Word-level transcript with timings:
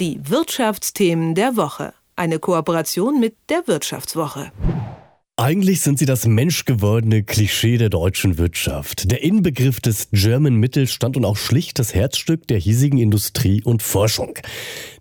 Die 0.00 0.18
Wirtschaftsthemen 0.22 1.34
der 1.34 1.58
Woche. 1.58 1.92
Eine 2.16 2.38
Kooperation 2.38 3.20
mit 3.20 3.36
der 3.50 3.66
Wirtschaftswoche. 3.66 4.50
Eigentlich 5.36 5.82
sind 5.82 5.98
sie 5.98 6.06
das 6.06 6.26
menschgewordene 6.26 7.22
Klischee 7.22 7.76
der 7.76 7.90
deutschen 7.90 8.38
Wirtschaft, 8.38 9.10
der 9.10 9.22
Inbegriff 9.22 9.78
des 9.80 10.08
German 10.10 10.54
Mittelstand 10.54 11.18
und 11.18 11.26
auch 11.26 11.36
schlicht 11.36 11.78
das 11.78 11.94
Herzstück 11.94 12.48
der 12.48 12.58
hiesigen 12.58 12.98
Industrie 12.98 13.62
und 13.62 13.82
Forschung. 13.82 14.38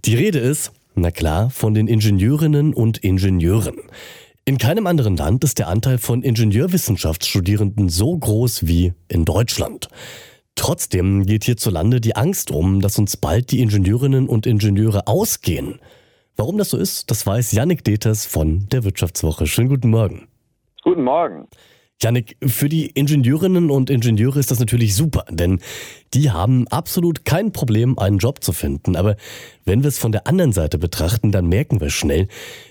Die 0.03 0.15
Rede 0.15 0.39
ist, 0.39 0.73
na 0.95 1.11
klar, 1.11 1.49
von 1.49 1.73
den 1.73 1.87
Ingenieurinnen 1.87 2.73
und 2.73 2.97
Ingenieuren. 2.97 3.77
In 4.43 4.57
keinem 4.57 4.85
anderen 4.85 5.15
Land 5.15 5.45
ist 5.45 5.59
der 5.59 5.69
Anteil 5.69 5.97
von 5.97 6.23
Ingenieurwissenschaftsstudierenden 6.23 7.87
so 7.87 8.17
groß 8.17 8.67
wie 8.67 8.91
in 9.07 9.23
Deutschland. 9.23 9.87
Trotzdem 10.59 11.25
geht 11.25 11.45
hierzulande 11.45 12.01
die 12.01 12.17
Angst 12.17 12.51
um, 12.51 12.81
dass 12.81 12.99
uns 12.99 13.15
bald 13.15 13.49
die 13.51 13.61
Ingenieurinnen 13.61 14.27
und 14.27 14.45
Ingenieure 14.45 15.07
ausgehen. 15.07 15.79
Warum 16.35 16.57
das 16.57 16.71
so 16.71 16.77
ist, 16.77 17.09
das 17.09 17.25
weiß 17.25 17.53
Yannick 17.53 17.85
Deters 17.85 18.25
von 18.25 18.67
der 18.67 18.83
Wirtschaftswoche. 18.83 19.47
Schönen 19.47 19.69
guten 19.69 19.89
Morgen. 19.89 20.27
Guten 20.83 21.03
Morgen. 21.05 21.47
Janik, 22.01 22.37
für 22.45 22.69
die 22.69 22.87
Ingenieurinnen 22.87 23.69
und 23.69 23.89
Ingenieure 23.89 24.39
ist 24.39 24.51
das 24.51 24.59
natürlich 24.59 24.95
super, 24.95 25.25
denn 25.29 25.59
die 26.13 26.31
haben 26.31 26.65
absolut 26.69 27.25
kein 27.25 27.51
Problem, 27.51 27.99
einen 27.99 28.19
Job 28.19 28.41
zu 28.41 28.53
finden. 28.53 28.95
Aber 28.95 29.17
wenn 29.65 29.83
wir 29.83 29.89
es 29.89 29.99
von 29.99 30.13
der 30.13 30.25
anderen 30.25 30.53
Seite 30.53 30.77
betrachten, 30.77 31.33
dann 31.33 31.47
merken 31.47 31.81
wir 31.81 31.89
schnell, 31.89 32.29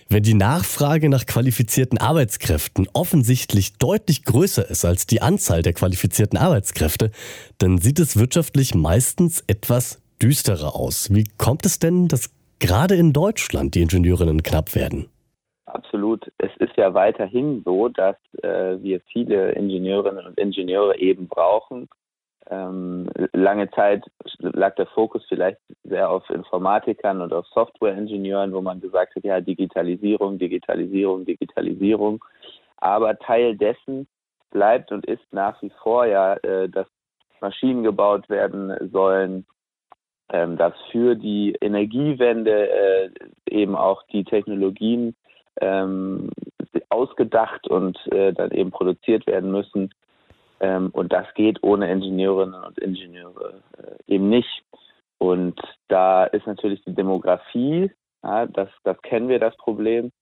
wenn 0.08 0.22
die 0.22 0.32
Nachfrage 0.32 1.10
nach 1.10 1.26
qualifizierten 1.26 1.98
Arbeitskräften 1.98 2.88
offensichtlich 2.94 3.74
deutlich 3.74 4.24
größer 4.24 4.66
ist 4.70 4.86
als 4.86 5.06
die 5.06 5.20
Anzahl 5.20 5.60
der 5.60 5.74
qualifizierten 5.74 6.38
Arbeitskräfte, 6.38 7.10
dann 7.58 7.76
sieht 7.76 7.98
es 7.98 8.16
wirtschaftlich 8.16 8.74
meistens 8.74 9.44
etwas 9.46 9.98
düsterer 10.22 10.74
aus. 10.74 11.12
Wie 11.12 11.24
kommt 11.36 11.66
es 11.66 11.78
denn, 11.78 12.08
dass 12.08 12.30
gerade 12.60 12.96
in 12.96 13.12
Deutschland 13.12 13.74
die 13.74 13.82
Ingenieurinnen 13.82 14.42
knapp 14.42 14.74
werden? 14.74 15.10
Absolut. 15.72 16.32
Es 16.38 16.50
ist 16.58 16.76
ja 16.76 16.94
weiterhin 16.94 17.62
so, 17.64 17.88
dass 17.88 18.16
äh, 18.42 18.82
wir 18.82 19.00
viele 19.12 19.52
Ingenieurinnen 19.52 20.26
und 20.26 20.38
Ingenieure 20.38 20.98
eben 20.98 21.28
brauchen. 21.28 21.88
Ähm, 22.50 23.10
lange 23.34 23.70
Zeit 23.72 24.02
lag 24.38 24.74
der 24.76 24.86
Fokus 24.86 25.22
vielleicht 25.28 25.58
sehr 25.84 26.08
auf 26.08 26.28
Informatikern 26.30 27.20
und 27.20 27.34
auf 27.34 27.46
Softwareingenieuren, 27.48 28.54
wo 28.54 28.62
man 28.62 28.80
gesagt 28.80 29.14
hat, 29.14 29.24
ja, 29.24 29.42
Digitalisierung, 29.42 30.38
Digitalisierung, 30.38 31.26
Digitalisierung. 31.26 32.24
Aber 32.78 33.18
Teil 33.18 33.54
dessen 33.56 34.08
bleibt 34.50 34.90
und 34.90 35.04
ist 35.04 35.30
nach 35.32 35.60
wie 35.60 35.72
vor 35.82 36.06
ja, 36.06 36.34
äh, 36.36 36.70
dass 36.70 36.86
Maschinen 37.42 37.82
gebaut 37.82 38.30
werden 38.30 38.72
sollen, 38.90 39.44
ähm, 40.32 40.56
dass 40.56 40.72
für 40.90 41.14
die 41.14 41.54
Energiewende 41.60 42.70
äh, 42.70 43.10
eben 43.50 43.76
auch 43.76 44.02
die 44.04 44.24
Technologien 44.24 45.14
ähm, 45.60 46.30
ausgedacht 46.88 47.66
und 47.68 47.98
äh, 48.12 48.32
dann 48.32 48.50
eben 48.50 48.70
produziert 48.70 49.26
werden 49.26 49.50
müssen. 49.50 49.90
Ähm, 50.60 50.90
und 50.92 51.12
das 51.12 51.26
geht 51.34 51.62
ohne 51.62 51.90
Ingenieurinnen 51.90 52.62
und 52.64 52.78
Ingenieure 52.78 53.62
äh, 53.78 54.14
eben 54.14 54.28
nicht. 54.28 54.64
Und 55.18 55.60
da 55.88 56.24
ist 56.24 56.46
natürlich 56.46 56.82
die 56.84 56.94
Demografie, 56.94 57.90
ja, 58.22 58.46
das, 58.46 58.68
das 58.84 59.00
kennen 59.02 59.28
wir, 59.28 59.38
das 59.38 59.56
Problem, 59.56 60.12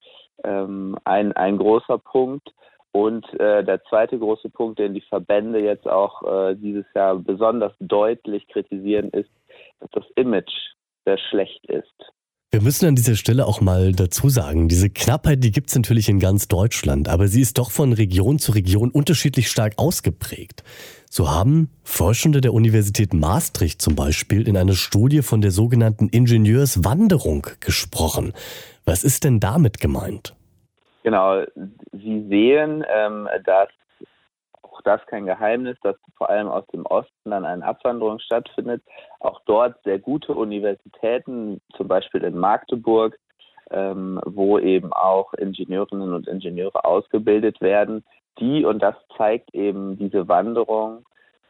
ähm, 0.43 0.97
ein, 1.03 1.33
ein 1.33 1.57
großer 1.57 1.97
Punkt. 1.97 2.53
Und 2.91 3.27
äh, 3.39 3.63
der 3.63 3.83
zweite 3.85 4.17
große 4.17 4.49
Punkt, 4.49 4.79
den 4.79 4.93
die 4.93 5.01
Verbände 5.01 5.59
jetzt 5.59 5.87
auch 5.87 6.23
äh, 6.23 6.55
dieses 6.55 6.85
Jahr 6.95 7.15
besonders 7.15 7.73
deutlich 7.79 8.47
kritisieren, 8.47 9.09
ist, 9.09 9.29
dass 9.79 9.89
das 9.91 10.05
Image 10.15 10.53
sehr 11.05 11.17
schlecht 11.17 11.63
ist. 11.67 12.11
Wir 12.49 12.61
müssen 12.61 12.87
an 12.87 12.95
dieser 12.95 13.15
Stelle 13.15 13.45
auch 13.45 13.59
mal 13.59 13.91
dazu 13.91 14.29
sagen, 14.29 14.69
diese 14.69 14.89
Knappheit, 14.89 15.43
die 15.43 15.51
gibt 15.51 15.67
es 15.67 15.75
natürlich 15.75 16.07
in 16.07 16.17
ganz 16.17 16.47
Deutschland, 16.47 17.09
aber 17.09 17.27
sie 17.27 17.41
ist 17.41 17.57
doch 17.57 17.71
von 17.71 17.91
Region 17.91 18.39
zu 18.39 18.53
Region 18.53 18.89
unterschiedlich 18.89 19.49
stark 19.49 19.73
ausgeprägt. 19.75 20.63
So 21.09 21.29
haben 21.29 21.69
Forschende 21.83 22.39
der 22.39 22.53
Universität 22.53 23.13
Maastricht 23.13 23.81
zum 23.81 23.97
Beispiel 23.97 24.47
in 24.47 24.55
einer 24.55 24.75
Studie 24.75 25.23
von 25.23 25.41
der 25.41 25.51
sogenannten 25.51 26.07
Ingenieurswanderung 26.07 27.47
gesprochen. 27.59 28.31
Was 28.85 29.03
ist 29.03 29.25
denn 29.25 29.41
damit 29.41 29.81
gemeint? 29.81 30.33
Genau, 31.03 31.43
Sie 31.91 32.27
sehen, 32.29 32.85
ähm, 32.89 33.27
dass 33.43 33.67
auch 34.77 34.81
das 34.81 35.05
kein 35.07 35.25
Geheimnis, 35.25 35.77
dass 35.81 35.95
vor 36.15 36.29
allem 36.29 36.47
aus 36.47 36.65
dem 36.67 36.85
Osten 36.85 37.31
dann 37.31 37.45
eine 37.45 37.65
Abwanderung 37.65 38.19
stattfindet. 38.19 38.83
Auch 39.19 39.41
dort 39.45 39.81
sehr 39.83 39.99
gute 39.99 40.33
Universitäten, 40.33 41.61
zum 41.75 41.87
Beispiel 41.87 42.23
in 42.23 42.37
Magdeburg, 42.37 43.17
ähm, 43.71 44.21
wo 44.25 44.59
eben 44.59 44.93
auch 44.93 45.33
Ingenieurinnen 45.33 46.13
und 46.13 46.27
Ingenieure 46.27 46.85
ausgebildet 46.85 47.59
werden, 47.61 48.03
die, 48.39 48.65
und 48.65 48.81
das 48.83 48.95
zeigt 49.17 49.53
eben 49.53 49.97
diese 49.97 50.27
Wanderung, 50.27 51.05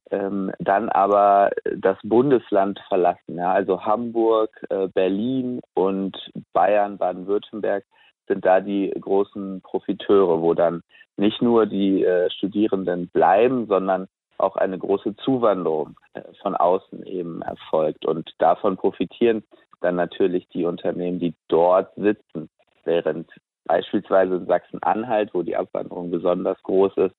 ähm, 0.09 0.51
dann 0.59 0.87
aber 0.89 1.51
das 1.75 1.97
Bundesland 2.01 2.79
verlassen. 2.87 3.35
Ja? 3.35 3.51
Also 3.51 3.83
Hamburg, 3.83 4.49
äh, 4.69 4.87
Berlin 4.87 5.59
und 5.73 6.15
Bayern, 6.53 6.97
Baden-Württemberg 6.97 7.83
sind 8.27 8.45
da 8.45 8.61
die 8.61 8.89
großen 8.99 9.61
Profiteure, 9.61 10.41
wo 10.41 10.53
dann 10.53 10.81
nicht 11.17 11.41
nur 11.41 11.65
die 11.65 12.03
äh, 12.03 12.29
Studierenden 12.29 13.09
bleiben, 13.09 13.67
sondern 13.67 14.07
auch 14.37 14.55
eine 14.55 14.77
große 14.77 15.15
Zuwanderung 15.17 15.95
äh, 16.13 16.21
von 16.41 16.55
außen 16.55 17.05
eben 17.05 17.41
erfolgt. 17.41 18.05
Und 18.05 18.33
davon 18.37 18.77
profitieren 18.77 19.43
dann 19.81 19.95
natürlich 19.95 20.47
die 20.49 20.65
Unternehmen, 20.65 21.19
die 21.19 21.33
dort 21.47 21.93
sitzen, 21.95 22.49
während 22.85 23.29
beispielsweise 23.65 24.35
in 24.35 24.47
Sachsen-Anhalt, 24.47 25.33
wo 25.33 25.43
die 25.43 25.55
Abwanderung 25.55 26.09
besonders 26.09 26.61
groß 26.63 26.95
ist, 26.97 27.15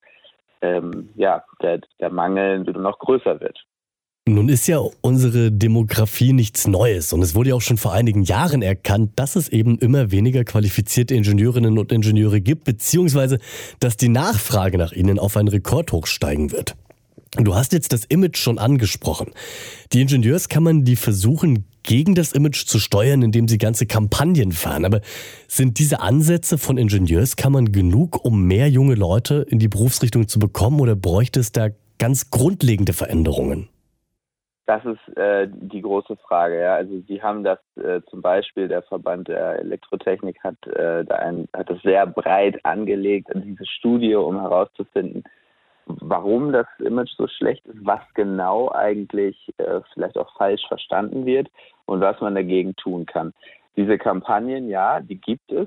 ähm, 0.61 1.11
ja, 1.15 1.45
der, 1.63 1.81
der 2.01 2.11
Mangel 2.11 2.61
noch 2.61 2.99
größer 2.99 3.41
wird. 3.41 3.65
Nun 4.35 4.51
ist 4.51 4.67
ja 4.69 4.79
unsere 5.01 5.51
Demografie 5.51 6.35
nichts 6.35 6.67
Neues 6.67 7.15
und 7.15 7.23
es 7.23 7.35
wurde 7.35 7.51
ja 7.51 7.55
auch 7.55 7.63
schon 7.63 7.79
vor 7.79 7.95
einigen 7.95 8.23
Jahren 8.23 8.61
erkannt, 8.61 9.13
dass 9.17 9.37
es 9.37 9.49
eben 9.49 9.79
immer 9.79 10.11
weniger 10.11 10.45
qualifizierte 10.45 11.15
Ingenieurinnen 11.15 11.79
und 11.79 11.93
Ingenieure 11.93 12.43
gibt, 12.43 12.65
beziehungsweise 12.65 13.39
dass 13.81 13.97
die 13.97 14.11
Nachfrage 14.11 14.77
nach 14.77 14.93
ihnen 14.93 15.19
auf 15.19 15.37
einen 15.39 15.49
Rekordhoch 15.49 16.07
steigen 16.07 16.53
wird. 16.53 16.77
Du 17.37 17.55
hast 17.55 17.73
jetzt 17.73 17.93
das 17.95 18.05
Image 18.05 18.37
schon 18.37 18.59
angesprochen. 18.59 19.33
Die 19.93 20.03
Ingenieurskammern, 20.03 20.85
die 20.85 20.97
versuchen, 20.97 21.65
gegen 21.83 22.15
das 22.15 22.33
Image 22.33 22.67
zu 22.67 22.79
steuern, 22.79 23.23
indem 23.23 23.49
sie 23.49 23.57
ganze 23.57 23.87
Kampagnen 23.87 24.53
fahren. 24.53 24.85
Aber 24.85 25.01
sind 25.47 25.79
diese 25.79 26.01
Ansätze 26.01 26.59
von 26.59 26.77
Ingenieurskammern 26.77 27.73
genug, 27.73 28.25
um 28.25 28.45
mehr 28.45 28.69
junge 28.69 28.95
Leute 28.95 29.47
in 29.49 29.59
die 29.59 29.69
Berufsrichtung 29.69 30.29
zu 30.29 30.39
bekommen 30.39 30.81
oder 30.81 30.97
bräuchte 30.97 31.41
es 31.41 31.51
da 31.53 31.69
ganz 31.99 32.31
grundlegende 32.31 32.93
Veränderungen? 32.93 33.69
Das 34.69 34.85
ist 34.85 35.17
äh, 35.17 35.49
die 35.51 35.81
große 35.81 36.17
Frage. 36.17 36.61
Ja. 36.61 36.75
Also 36.75 37.01
Sie 37.09 37.23
haben 37.23 37.43
das 37.43 37.59
äh, 37.77 38.03
zum 38.11 38.21
Beispiel, 38.21 38.69
der 38.69 38.83
Verband 38.83 39.29
der 39.29 39.61
Elektrotechnik 39.61 40.45
hat, 40.45 40.59
äh, 40.67 41.07
da 41.07 41.15
ein, 41.15 41.49
hat 41.57 41.71
das 41.71 41.81
sehr 41.81 42.07
breit 42.07 42.63
angelegt, 42.67 43.31
diese 43.35 43.65
Studie, 43.65 44.15
um 44.15 44.39
herauszufinden, 44.39 45.25
warum 45.87 46.53
das 46.53 46.67
Image 46.81 47.15
so 47.17 47.27
schlecht 47.29 47.65
ist, 47.65 47.79
was 47.81 48.03
genau 48.13 48.71
eigentlich 48.71 49.55
äh, 49.57 49.81
vielleicht 49.95 50.19
auch 50.19 50.37
falsch 50.37 50.69
verstanden 50.69 51.25
wird 51.25 51.49
und 51.87 52.03
was 52.03 52.21
man 52.21 52.35
dagegen 52.35 52.77
tun 52.77 53.07
kann. 53.07 53.33
Diese 53.75 53.97
Kampagnen, 53.97 54.69
ja, 54.69 55.01
die 55.01 55.19
gibt 55.19 55.51
es. 55.51 55.67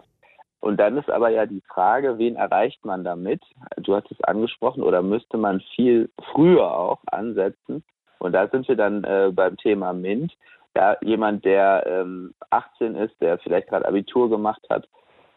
Und 0.59 0.79
dann 0.79 0.95
ist 0.99 1.09
aber 1.09 1.29
ja 1.29 1.47
die 1.47 1.63
Frage, 1.73 2.19
wen 2.19 2.35
erreicht 2.35 2.85
man 2.85 3.03
damit? 3.03 3.41
Du 3.77 3.95
hast 3.95 4.11
es 4.11 4.23
angesprochen, 4.25 4.83
oder 4.83 5.01
müsste 5.01 5.37
man 5.37 5.59
viel 5.75 6.11
früher 6.31 6.77
auch 6.77 6.99
ansetzen? 7.07 7.83
Und 8.21 8.33
da 8.33 8.47
sind 8.47 8.67
wir 8.67 8.75
dann 8.75 9.03
äh, 9.03 9.31
beim 9.33 9.57
Thema 9.57 9.93
MINT. 9.93 10.33
Ja, 10.75 10.95
jemand, 11.01 11.43
der 11.43 11.83
ähm, 11.87 12.33
18 12.51 12.95
ist, 12.95 13.19
der 13.19 13.39
vielleicht 13.39 13.67
gerade 13.67 13.87
Abitur 13.87 14.29
gemacht 14.29 14.61
hat 14.69 14.87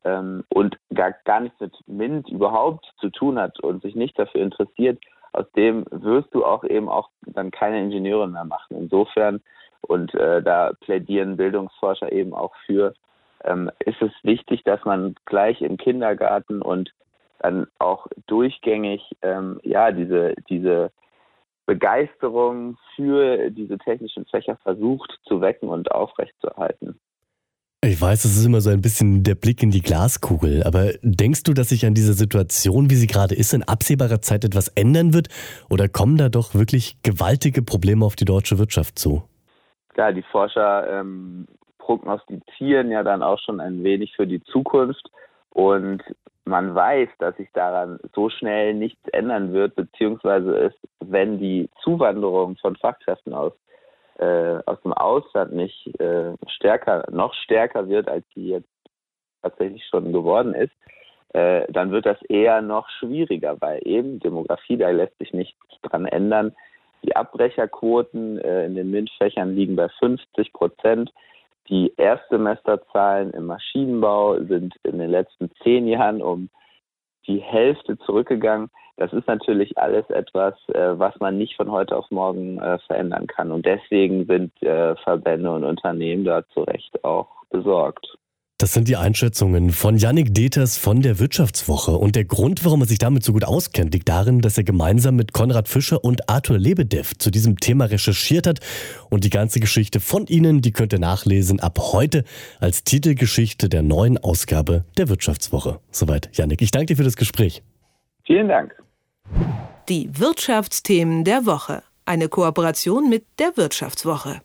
ähm, 0.05 0.45
und 0.51 0.77
gar, 0.93 1.13
gar 1.25 1.41
nichts 1.41 1.59
mit 1.61 1.75
MINT 1.87 2.29
überhaupt 2.29 2.85
zu 3.01 3.09
tun 3.09 3.39
hat 3.39 3.59
und 3.61 3.83
sich 3.83 3.95
nicht 3.95 4.19
dafür 4.19 4.43
interessiert, 4.43 5.03
aus 5.33 5.51
dem 5.57 5.87
wirst 5.91 6.33
du 6.35 6.45
auch 6.45 6.63
eben 6.63 6.89
auch 6.91 7.09
dann 7.23 7.51
keine 7.51 7.81
Ingenieurin 7.81 8.33
mehr 8.33 8.45
machen. 8.45 8.77
Insofern, 8.77 9.41
und 9.81 10.15
äh, 10.15 10.43
da 10.43 10.73
plädieren 10.81 11.39
Bildungsforscher 11.39 12.13
eben 12.13 12.35
auch 12.35 12.55
für, 12.67 12.93
ähm, 13.45 13.71
ist 13.81 14.01
es 14.03 14.13
wichtig, 14.23 14.63
dass 14.65 14.85
man 14.85 15.15
gleich 15.25 15.63
im 15.63 15.79
Kindergarten 15.79 16.61
und 16.61 16.93
dann 17.39 17.67
auch 17.79 18.07
durchgängig 18.27 19.17
ähm, 19.23 19.59
ja 19.65 19.91
diese 19.91 20.35
diese 20.49 20.91
Begeisterung 21.67 22.77
für 22.95 23.51
diese 23.51 23.79
technischen 23.79 24.27
Fächer 24.27 24.57
versucht 24.63 25.19
zu 25.27 25.41
wecken 25.41 25.69
und 25.69 25.91
aufrechtzuerhalten. 25.91 27.01
Ich 27.87 28.01
weiß, 28.01 28.23
das 28.23 28.35
ist 28.35 28.47
immer 28.47 28.63
so 28.63 28.71
ein 28.71 28.81
bisschen 28.81 29.25
der 29.25 29.35
Blick 29.35 29.63
in 29.63 29.71
die 29.71 29.83
Glaskugel, 29.83 30.63
aber 30.63 30.93
denkst 31.03 31.43
du, 31.43 31.53
dass 31.53 31.69
sich 31.69 31.85
an 31.85 31.93
dieser 31.93 32.15
Situation, 32.15 32.89
wie 32.89 32.95
sie 32.95 33.07
gerade 33.07 33.35
ist, 33.35 33.53
in 33.53 33.63
absehbarer 33.63 34.23
Zeit 34.23 34.45
etwas 34.45 34.69
ändern 34.69 35.13
wird? 35.13 35.29
Oder 35.69 35.89
kommen 35.89 36.17
da 36.17 36.31
doch 36.31 36.55
wirklich 36.55 37.03
gewaltige 37.03 37.61
Probleme 37.61 38.07
auf 38.07 38.17
die 38.17 38.25
deutsche 38.25 38.59
Wirtschaft 38.59 38.99
zu? 38.99 39.25
Ja, 39.99 40.13
die 40.13 40.23
Forscher 40.23 40.99
ähm, 40.99 41.47
prognostizieren 41.77 42.91
ja 42.91 43.03
dann 43.03 43.23
auch 43.23 43.39
schon 43.45 43.61
ein 43.61 43.85
wenig 43.85 44.15
für 44.17 44.27
die 44.27 44.43
Zukunft 44.45 45.11
und 45.51 46.03
man 46.55 46.73
weiß, 46.73 47.09
dass 47.19 47.37
sich 47.37 47.49
daran 47.53 47.99
so 48.15 48.31
schnell 48.31 48.75
nichts 48.75 49.09
ändern 49.09 49.53
wird, 49.53 49.75
beziehungsweise 49.75 50.57
es, 50.57 50.73
wenn 51.01 51.41
die 51.41 51.69
Zuwanderung 51.83 52.57
von 52.59 52.77
Fachkräften 52.77 53.35
aus 53.35 53.53
äh, 54.19 54.61
aus 54.65 54.81
dem 54.83 54.93
Ausland 54.93 55.53
nicht 55.53 56.01
äh, 56.01 56.37
stärker, 56.47 57.05
noch 57.11 57.35
stärker 57.35 57.89
wird, 57.89 58.09
als 58.09 58.25
sie 58.37 58.51
jetzt 58.51 58.69
tatsächlich 59.43 59.85
schon 59.87 60.13
geworden 60.13 60.55
ist, 60.55 60.73
äh, 61.33 61.67
dann 61.73 61.91
wird 61.91 62.07
das 62.07 62.23
eher 62.29 62.63
noch 62.63 62.89
schwieriger, 63.01 63.61
weil 63.61 63.81
eben 63.85 64.21
Demografie, 64.21 64.77
da 64.77 64.91
lässt 64.91 65.19
sich 65.19 65.33
nichts 65.33 65.59
dran 65.83 66.07
ändern. 66.07 66.55
Die 67.03 67.17
Abbrecherquoten 67.17 68.39
äh, 68.39 68.67
in 68.67 68.77
den 68.77 68.93
MINT-Fächern 68.93 69.57
liegen 69.57 69.75
bei 69.75 69.89
50 69.89 70.53
Prozent. 70.53 71.13
Die 71.69 71.93
Erstsemesterzahlen 71.97 73.31
im 73.31 73.47
Maschinenbau 73.47 74.39
sind 74.45 74.75
in 74.83 74.99
den 74.99 75.11
letzten 75.11 75.51
zehn 75.63 75.87
Jahren 75.87 76.21
um 76.21 76.51
die 77.27 77.39
Hälfte 77.39 77.99
zurückgegangen. 77.99 78.71
Das 78.97 79.13
ist 79.13 79.27
natürlich 79.27 79.77
alles 79.79 80.09
etwas, 80.11 80.55
äh, 80.69 80.99
was 80.99 81.19
man 81.21 81.39
nicht 81.39 81.57
von 81.57 81.71
heute 81.71 81.97
auf 81.97 82.11
morgen 82.11 82.59
äh, 82.59 82.79
verändern 82.81 83.27
kann. 83.27 83.51
Und 83.51 83.67
deswegen 83.67 84.27
sind 84.27 84.63
äh, 84.63 84.95
Verbände 84.97 85.51
und 85.51 85.65
Unternehmen 85.65 86.25
da 86.25 86.47
zu 86.49 86.61
Recht 86.61 87.03
auch 87.05 87.29
besorgt. 87.51 88.19
Das 88.59 88.73
sind 88.73 88.87
die 88.87 88.97
Einschätzungen 88.97 89.71
von 89.71 89.97
Yannick 89.97 90.33
Deters 90.33 90.79
von 90.79 91.03
der 91.03 91.19
Wirtschaftswoche. 91.19 91.91
Und 91.91 92.15
der 92.15 92.25
Grund, 92.25 92.65
warum 92.65 92.83
er 92.83 92.87
sich 92.87 92.99
damit 92.99 93.25
so 93.25 93.33
gut 93.33 93.43
auskennt, 93.43 93.93
liegt 93.93 94.09
darin, 94.09 94.41
dass 94.41 94.57
er 94.57 94.63
gemeinsam 94.63 95.17
mit 95.17 95.33
Konrad 95.33 95.69
Fischer 95.69 96.05
und 96.05 96.29
Arthur 96.29 96.57
Lebedev 96.57 97.15
zu 97.19 97.33
diesem 97.33 97.59
Thema 97.59 97.87
recherchiert 97.87 98.47
hat. 98.47 98.61
Und 99.11 99.25
die 99.25 99.31
ganze 99.31 99.59
Geschichte 99.59 99.99
von 99.99 100.29
ihnen, 100.29 100.63
die 100.63 100.71
könnt 100.71 100.93
ihr 100.93 101.01
nachlesen 101.01 101.59
ab 101.59 101.81
heute 101.81 102.23
als 102.61 102.85
Titelgeschichte 102.85 103.69
der 103.69 103.83
neuen 103.83 104.19
Ausgabe 104.19 104.85
der 104.97 105.09
Wirtschaftswoche. 105.09 105.81
Soweit, 105.91 106.31
Yannick. 106.35 106.63
Ich 106.63 106.71
danke 106.71 106.87
dir 106.87 106.97
für 106.97 107.03
das 107.03 107.17
Gespräch. 107.17 107.65
Vielen 108.25 108.47
Dank. 108.47 108.73
Die 109.89 110.09
Wirtschaftsthemen 110.17 111.25
der 111.25 111.45
Woche. 111.45 111.83
Eine 112.05 112.29
Kooperation 112.29 113.09
mit 113.09 113.25
der 113.41 113.57
Wirtschaftswoche. 113.57 114.43